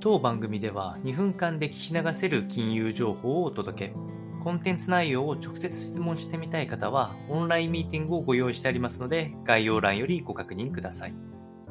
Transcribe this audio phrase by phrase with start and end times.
[0.00, 3.94] 当番組では2分間で聞き流せる金融情報をお届け。
[4.44, 11.14] コンテンツ内容を直接質問してみたい方は、オンラインミーティングをご用意してありますので、概要欄よりご確認ください。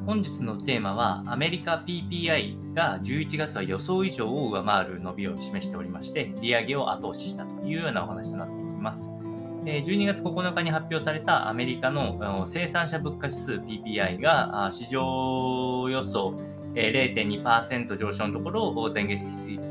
[0.04, 9.10] 本日のテーマは、アメリカ PPI が11月は予想以上を上回る伸びを示しておりまして、利上げを後押ししたというようなお話となっていきます。
[9.64, 19.24] 12月9日に発表されたアメリカの生産者物価指数 PPI が市場予想0.2%上昇のところを前月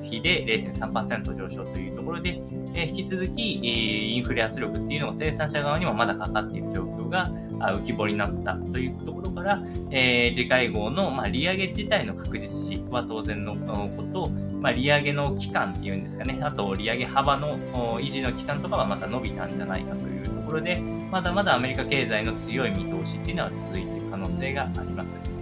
[0.03, 2.39] 比で0.3%上昇というところで、
[2.75, 7.25] 引き続きインフレ圧力っていうのが生産者側にもまだかかっている状況が
[7.59, 14.29] 浮き彫りになったというところから、え次回号の、ま利上げ自体の確実視は当然のこと、
[14.61, 17.57] ま、利上げの期間っていうんですかね、あと利上げ幅の
[17.99, 20.79] 維持の期間とかはまた伸びたんじゃないかというところで、
[21.11, 25.36] まだまだアメリカ経済の強い見通しっていうのは続いている可能性があります。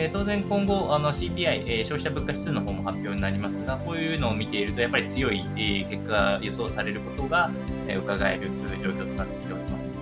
[0.00, 7.50] えー、当然今後、あの CPI、えー、消費者物価指数の方も発表になりますが、こういうのを見ていると、やっぱり強い、えー、結果が予想されることが、
[7.86, 8.48] えー、伺える
[8.82, 9.99] 状況となってきております。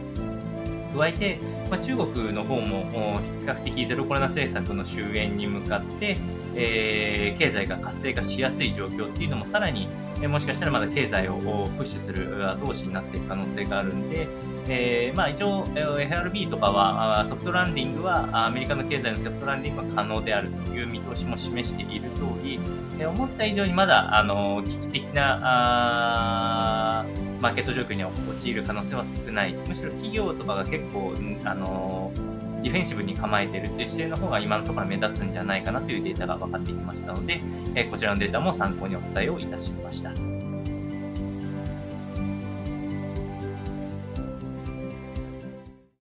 [0.99, 1.39] 加えて、
[1.71, 6.17] まあ、中国の方も比較的ゼロコロナ政策の終焉に向かって、
[6.55, 11.39] えー、経済が活性化しやすい状況っていうのもさらに、えー、もしかしたらまだ経済を
[11.77, 14.29] プッシュする後押しになっていく可能性があるんで、
[14.69, 22.61] えー、まあ、一応、FRB とかはソフトランディングはアメリカの経済のソフトランディングは可能であるという見通しも示している通り、
[22.99, 27.07] え思った以上にまだあの危機的な
[27.41, 29.53] マーケット状況に陥る可能性は少ない。
[29.53, 32.13] むしろ企業とかが結構、あの
[32.63, 37.41] ディフェンシブに構えてるっていう姿勢の方が今のところ目立つんじゃないかなというデータが分かってきましたので、
[37.75, 40.13] えこちらのデータも参考にお伝えをいたしました。